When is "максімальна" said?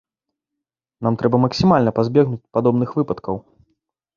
1.45-1.91